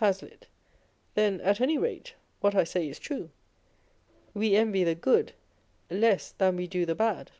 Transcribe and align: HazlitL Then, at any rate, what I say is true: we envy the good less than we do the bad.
HazlitL 0.00 0.44
Then, 1.12 1.38
at 1.42 1.60
any 1.60 1.76
rate, 1.76 2.14
what 2.40 2.54
I 2.54 2.64
say 2.64 2.88
is 2.88 2.98
true: 2.98 3.28
we 4.32 4.56
envy 4.56 4.84
the 4.84 4.94
good 4.94 5.34
less 5.90 6.30
than 6.32 6.56
we 6.56 6.66
do 6.66 6.86
the 6.86 6.94
bad. 6.94 7.30